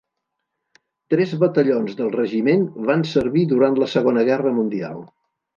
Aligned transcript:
Tres 1.13 1.35
batallons 1.43 1.93
del 2.01 2.09
regiment 2.17 2.65
van 2.89 3.07
servir 3.13 3.47
durant 3.55 3.81
la 3.83 3.93
Segona 3.95 4.29
Guerra 4.31 4.59
Mundial. 4.61 5.07